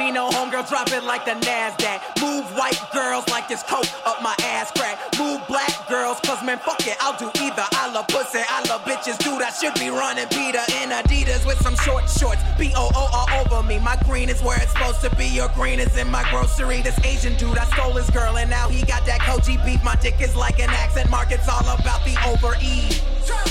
Gambino, 0.00 0.30
homegirl, 0.30 0.66
drop 0.68 0.90
it 0.92 1.04
like 1.04 1.26
the 1.26 1.32
NASDAQ. 1.32 2.00
Move 2.22 2.44
white 2.56 2.80
girls 2.92 3.28
like 3.28 3.48
this 3.48 3.62
coat 3.62 3.92
up 4.06 4.22
my 4.22 4.34
ass 4.44 4.70
crack. 4.72 4.98
Move 5.18 5.46
black 5.46 5.88
girls, 5.88 6.18
cause 6.20 6.42
man, 6.42 6.58
fuck 6.58 6.80
it, 6.86 6.96
I'll 7.00 7.18
do 7.18 7.30
either. 7.42 7.64
I 7.72 7.92
love 7.92 8.08
pussy, 8.08 8.40
I 8.48 8.66
love 8.68 8.82
bitches, 8.84 9.18
dude. 9.18 9.42
I 9.42 9.50
should 9.50 9.74
be 9.74 9.90
running 9.90 10.26
Peter 10.28 10.62
in 10.80 10.88
Adidas 10.88 11.44
with 11.44 11.60
some 11.60 11.76
short 11.76 12.08
shorts. 12.08 12.40
B 12.58 12.72
O 12.76 12.90
O 12.94 13.10
all 13.12 13.28
over 13.40 13.66
me. 13.66 13.78
My 13.78 13.96
green 14.06 14.30
is 14.30 14.42
where 14.42 14.60
it's 14.62 14.72
supposed 14.72 15.02
to 15.02 15.14
be. 15.16 15.26
Your 15.26 15.48
green 15.48 15.78
is 15.78 15.94
in 15.98 16.10
my 16.10 16.24
grocery. 16.30 16.80
This 16.80 16.98
Asian 17.04 17.36
dude, 17.36 17.58
I 17.58 17.66
stole 17.66 17.92
his 17.92 18.08
girl, 18.10 18.38
and 18.38 18.48
now 18.48 18.68
he 18.68 18.82
got 18.86 19.04
that 19.04 19.20
Kobe 19.20 19.62
beef. 19.66 19.84
My 19.84 19.96
dick 19.96 20.20
is 20.20 20.34
like 20.34 20.60
an 20.60 20.70
accent 20.70 21.10
mark, 21.10 21.30
it's 21.30 21.48
all 21.48 21.60
about 21.60 22.04
the 22.04 22.16
over 22.26 22.54
hot 22.54 23.49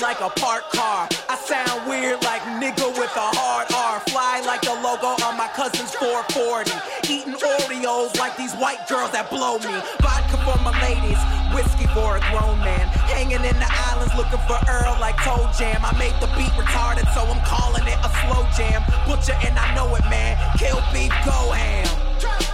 like 0.00 0.20
a 0.20 0.30
parked 0.40 0.72
car. 0.72 1.08
I 1.28 1.36
sound 1.36 1.88
weird 1.88 2.22
like 2.24 2.42
nigga 2.58 2.88
with 2.98 3.12
a 3.14 3.28
hard 3.36 3.70
R. 3.72 4.00
Fly 4.10 4.40
like 4.46 4.62
the 4.62 4.74
logo 4.82 5.14
on 5.24 5.36
my 5.36 5.48
cousin's 5.54 5.94
440. 5.94 6.72
Eating 7.10 7.34
Oreos 7.34 8.16
like 8.18 8.36
these 8.36 8.54
white 8.54 8.86
girls 8.88 9.12
that 9.12 9.30
blow 9.30 9.58
me. 9.58 9.74
Vodka 10.00 10.38
for 10.42 10.58
my 10.64 10.74
ladies, 10.82 11.20
whiskey 11.54 11.86
for 11.94 12.16
a 12.16 12.22
grown 12.32 12.58
man. 12.64 12.88
Hanging 13.10 13.44
in 13.44 13.56
the 13.60 13.70
islands 13.90 14.14
looking 14.14 14.42
for 14.48 14.58
Earl 14.66 14.96
like 15.00 15.16
ToeJam. 15.22 15.82
I 15.84 15.92
made 15.98 16.16
the 16.18 16.30
beat 16.34 16.52
retarded, 16.58 17.06
so 17.14 17.22
I'm 17.26 17.42
calling 17.44 17.86
it 17.86 17.98
a 18.02 18.10
slow 18.24 18.42
jam. 18.56 18.82
Butcher 19.06 19.36
and 19.44 19.58
I 19.58 19.74
know 19.74 19.94
it, 19.94 20.04
man. 20.10 20.38
Kill 20.58 20.80
beef, 20.92 21.12
go 21.24 21.52
ham. 21.52 22.53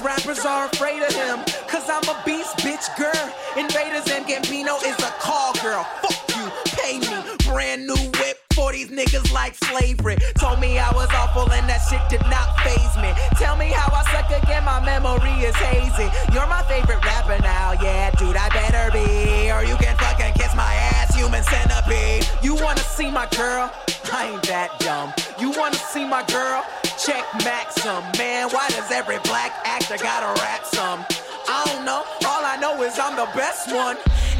These 0.00 0.06
rappers 0.06 0.46
are 0.46 0.64
afraid 0.64 1.02
of 1.02 1.12
him, 1.12 1.44
cause 1.68 1.84
I'm 1.90 2.02
a 2.08 2.16
beast, 2.24 2.56
bitch, 2.64 2.88
girl. 2.96 3.32
Invaders 3.54 4.10
and 4.10 4.24
Gambino 4.24 4.80
is 4.80 4.96
a 4.96 5.12
call 5.20 5.52
girl. 5.60 5.84
Fuck 6.00 6.36
you, 6.36 6.50
pay 6.72 6.98
me. 7.00 7.36
Brand 7.44 7.86
new 7.86 8.00
whip 8.16 8.38
for 8.54 8.72
these 8.72 8.88
niggas 8.88 9.30
like 9.32 9.54
slavery. 9.56 10.16
Told 10.38 10.58
me 10.60 10.78
I 10.78 10.90
was 10.92 11.08
awful 11.12 11.52
and 11.52 11.68
that 11.68 11.84
shit 11.88 12.00
did 12.08 12.24
not 12.30 12.48
phase 12.64 12.96
me. 12.96 13.12
Tell 13.36 13.56
me 13.56 13.66
how 13.66 13.92
I 13.92 14.00
suck 14.08 14.30
again, 14.42 14.64
my 14.64 14.80
memory 14.80 15.36
is 15.44 15.56
hazy. 15.56 16.08
You're 16.32 16.46
my 16.46 16.62
favorite 16.62 17.04
rapper 17.04 17.36
now, 17.42 17.72
yeah, 17.82 18.10
dude, 18.12 18.36
I 18.36 18.48
better 18.48 18.90
be. 18.92 19.52
Or 19.52 19.64
you 19.64 19.76
can 19.76 19.96
fucking 19.98 20.32
kiss 20.32 20.54
my 20.56 20.64
ass, 20.64 20.79
human 21.20 21.42
centipede. 21.44 22.26
You 22.42 22.54
wanna 22.54 22.80
see 22.96 23.10
my 23.10 23.26
girl? 23.36 23.70
I 24.10 24.30
ain't 24.32 24.42
that 24.44 24.70
dumb. 24.80 25.12
You 25.38 25.50
wanna 25.50 25.76
see 25.92 26.04
my 26.06 26.24
girl? 26.24 26.64
Check 26.96 27.24
Maxim, 27.44 28.00
man. 28.16 28.48
Why 28.48 28.66
does 28.70 28.90
every 28.90 29.18
black 29.28 29.52
actor 29.64 29.98
gotta 29.98 30.32
rap 30.40 30.64
some? 30.64 31.04
I 31.46 31.60
don't 31.68 31.84
know. 31.84 32.02
All 32.24 32.42
I 32.52 32.56
know 32.56 32.82
is 32.82 32.98
I'm 32.98 33.16
the 33.16 33.28
best 33.36 33.68
one. 33.70 33.98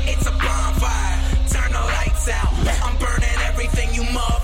It's 0.08 0.26
a 0.26 0.32
bonfire. 0.32 1.16
Turn 1.52 1.70
the 1.70 1.84
lights 1.96 2.28
out. 2.28 2.48
I'm 2.86 2.96
burning 2.96 3.36
everything 3.44 3.92
you 3.92 4.02
motherfuckers 4.16 4.39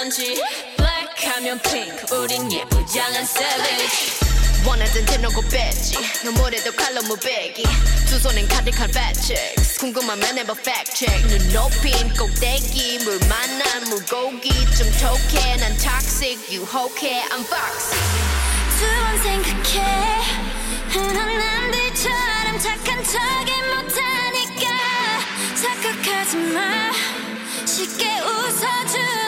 않지. 0.00 0.40
블랙하면 0.76 1.60
핑크 1.60 2.14
우린 2.14 2.50
예쁘장한 2.50 3.22
savage. 3.22 4.64
원하던 4.66 5.04
대놓고 5.04 5.42
뺐지. 5.42 5.96
너무래도 6.24 6.72
칼로 6.72 7.02
무배기. 7.02 7.64
두 8.08 8.18
손엔 8.18 8.48
가득한 8.48 8.90
checks 9.14 9.78
궁금하면 9.78 10.38
해봐 10.38 10.54
fact 10.58 10.96
check. 10.96 11.28
눈 11.28 11.52
높인 11.52 11.92
꼭대기 12.14 13.00
물 13.04 13.18
만난 13.28 13.84
물고기. 13.90 14.48
좀 14.76 14.90
톡해 15.00 15.56
난 15.56 15.76
toxic 15.76 16.38
유혹해 16.50 17.22
I'm 17.28 17.44
foxy. 17.44 18.00
두번 18.78 19.22
생각해. 19.22 20.20
흔한 20.88 21.38
남들처럼 21.38 22.58
착한 22.58 23.04
척이 23.04 23.52
못하니까. 23.68 24.66
착각하지 25.60 26.36
마. 26.36 26.90
쉽게 27.66 28.18
웃어주 28.20 29.19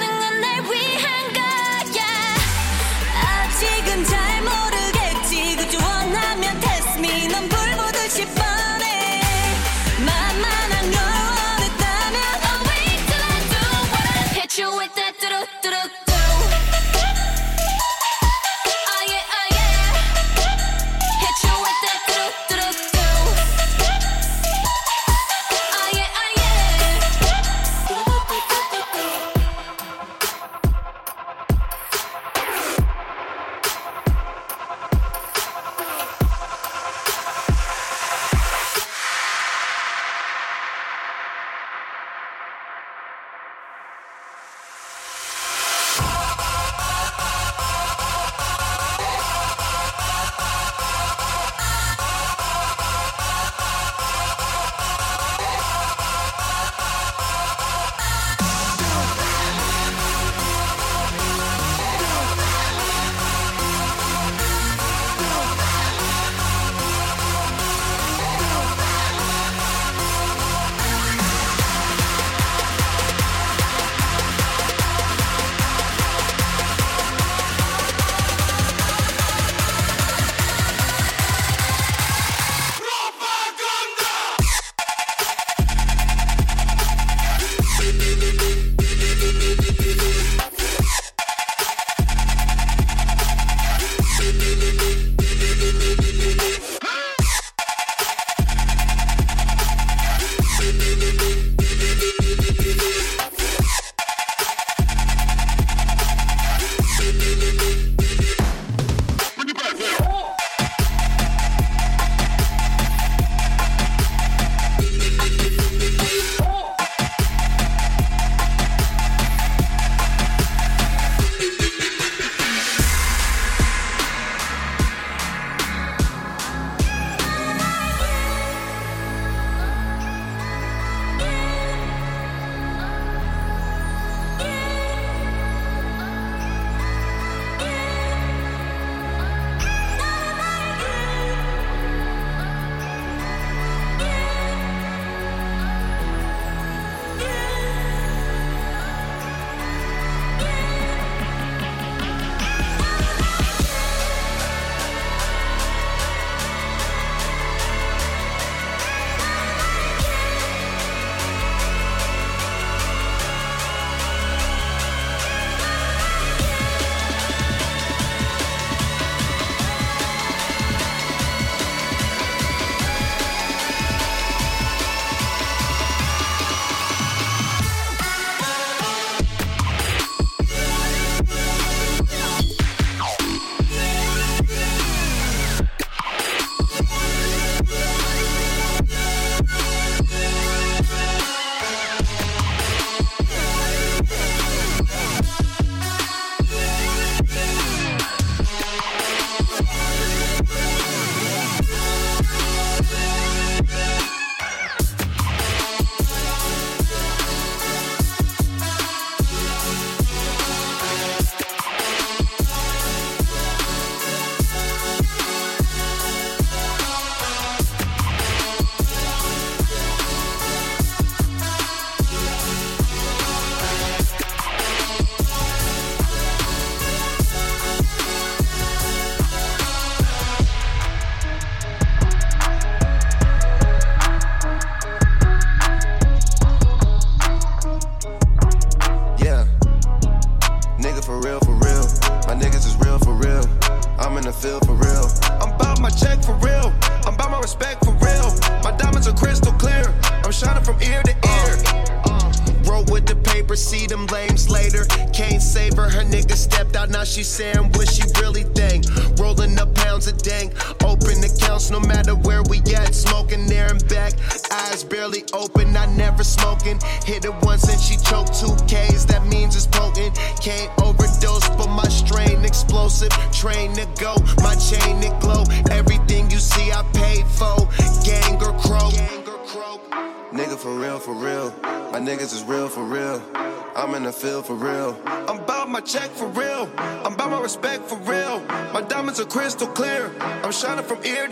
crystal 289.52 289.74
clear. 289.74 290.10
I'm 290.42 290.50
shining 290.50 290.84
from 290.84 291.04
ear 291.04 291.28
to 291.28 291.31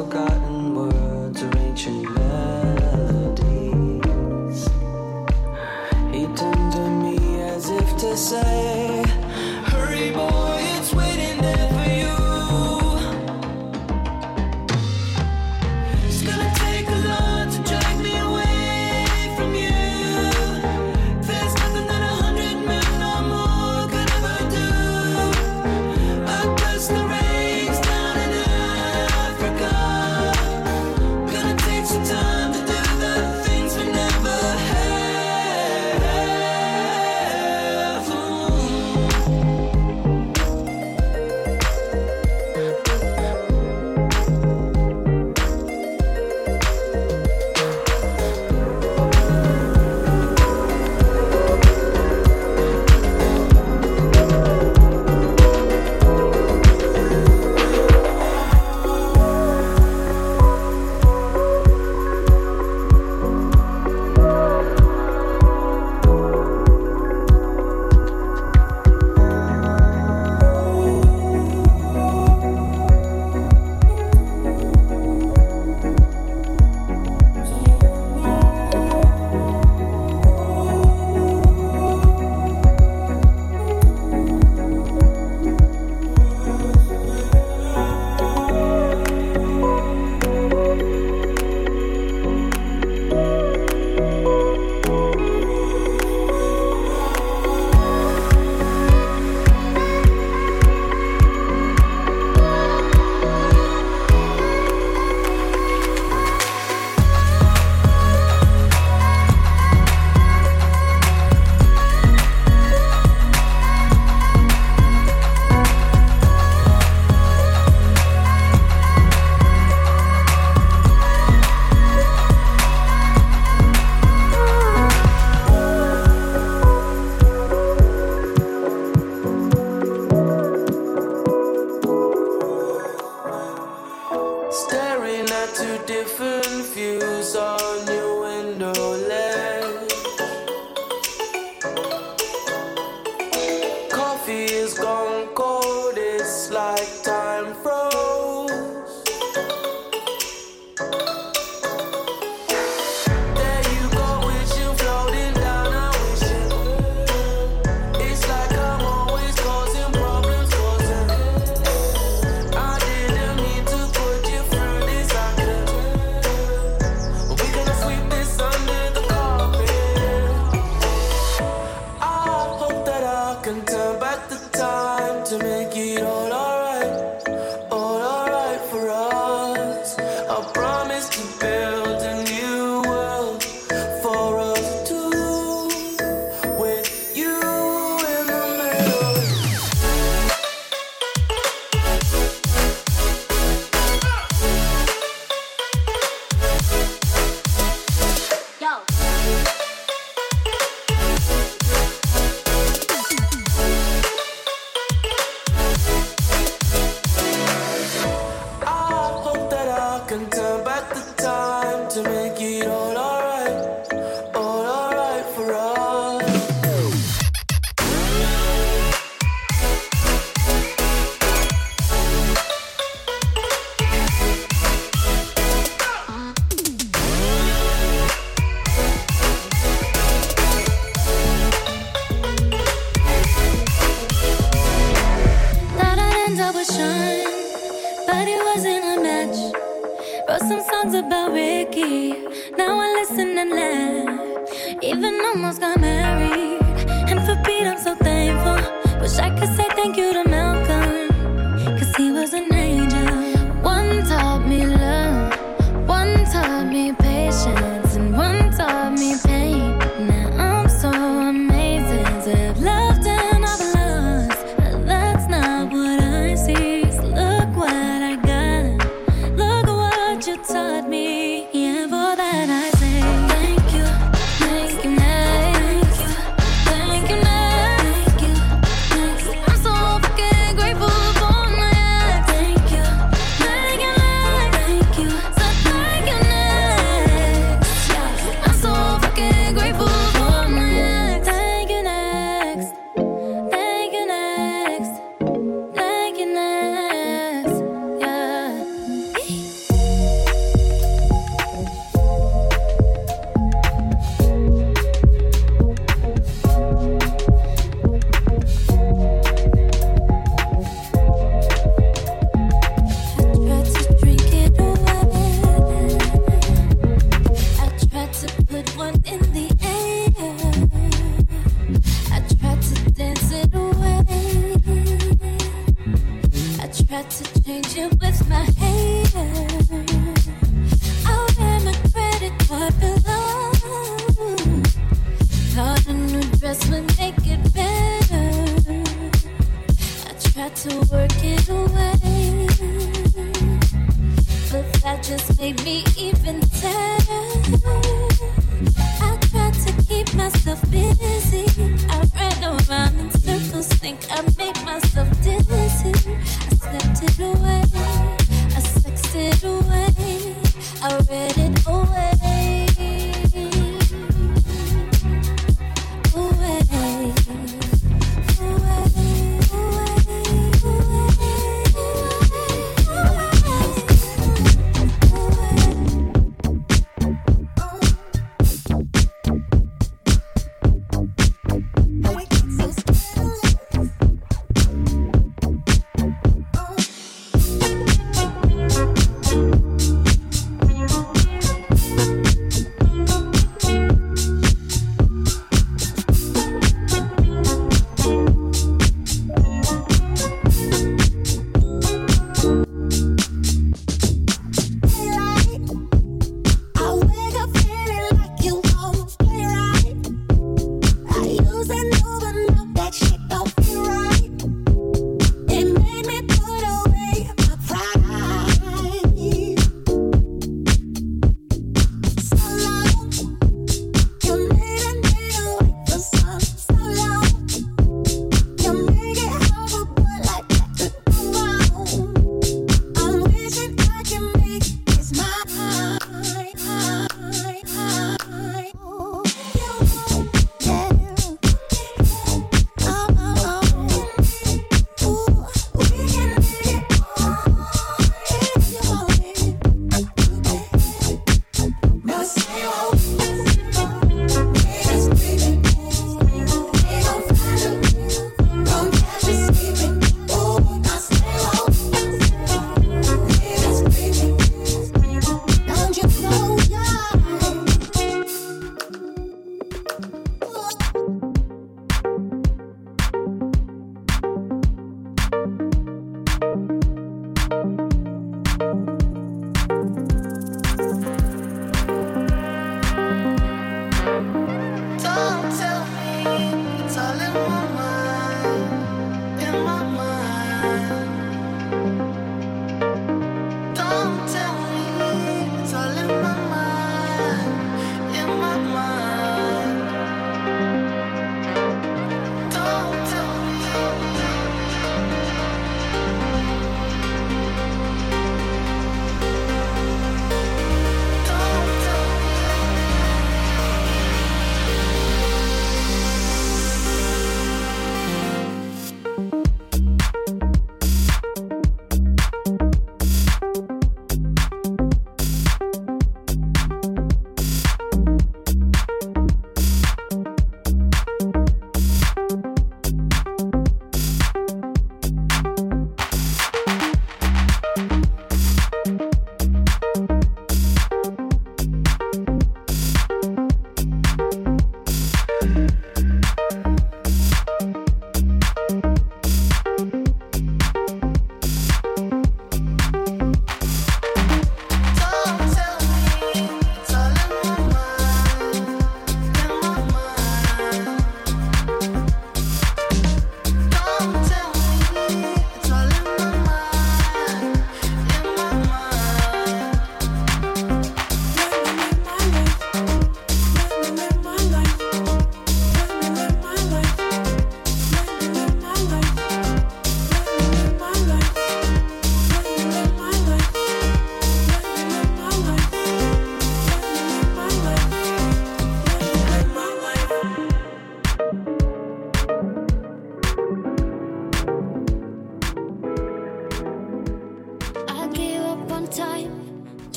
Forgotten 0.00 0.74
words 0.74 1.09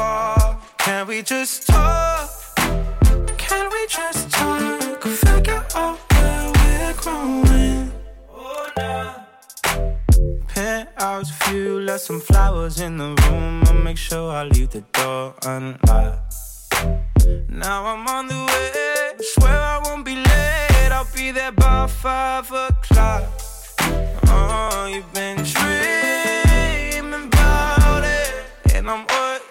far. 0.00 0.58
Can 0.78 1.06
we 1.06 1.22
just 1.22 1.66
talk? 1.66 2.30
Can 3.44 3.64
we 3.74 3.82
just 3.98 4.22
talk? 4.30 5.02
Figure 5.24 5.64
out 5.80 5.96
where 6.12 6.46
we're 6.58 6.94
growing. 7.02 7.92
Oh, 8.32 8.66
nah. 8.76 9.12
Penthouse 10.52 11.30
view, 11.42 11.80
left 11.88 12.04
some 12.08 12.20
flowers 12.28 12.76
in 12.86 12.92
the 13.02 13.10
room. 13.22 13.62
I 13.70 13.72
make 13.88 14.00
sure 14.08 14.26
I 14.40 14.42
leave 14.54 14.70
the 14.76 14.84
door 14.98 15.34
unlocked. 15.54 16.34
Now 17.64 17.80
I'm 17.92 18.04
on 18.16 18.24
the 18.32 18.40
way. 18.50 19.26
Swear 19.32 19.58
I 19.74 19.76
won't 19.84 20.04
be 20.10 20.16
late. 20.30 20.90
I'll 20.98 21.10
be 21.14 21.30
there 21.38 21.52
by 21.52 21.86
five 21.86 22.46
o'clock. 22.66 23.24
Oh, 24.34 24.88
you've 24.92 25.12
been 25.12 25.38
tricked. 25.52 26.09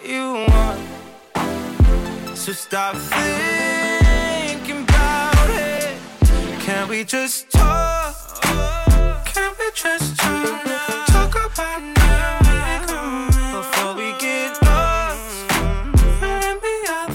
you 0.05 0.45
want. 0.47 0.79
So 2.37 2.53
stop 2.53 2.95
thinking 2.95 4.83
about 4.83 5.49
it. 5.49 5.97
Can 6.59 6.87
we 6.87 7.03
just 7.03 7.51
talk? 7.51 8.15
Can 9.25 9.51
we 9.59 9.71
just 9.73 10.17
talk? 10.17 10.63
Talk 11.07 11.35
about 11.35 11.81
now 11.81 13.59
before 13.59 13.95
we 13.95 14.13
get 14.19 14.61
lost. 14.63 15.51
And 16.21 16.61
be 16.61 16.75
our. 16.89 17.07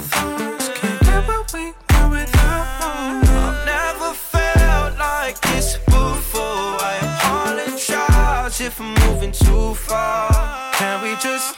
can 1.05 1.23
we 1.53 1.73
want 1.89 2.11
without 2.11 2.65
one. 2.81 3.27
I've 3.27 3.65
never 3.65 4.13
felt 4.13 4.97
like 4.99 5.39
this 5.41 5.77
before. 5.85 6.77
I 6.81 6.99
apologize 7.01 8.61
if 8.61 8.79
I'm 8.79 8.93
moving 9.07 9.31
too 9.31 9.73
far. 9.73 10.73
Can 10.73 11.01
we 11.01 11.15
just 11.15 11.54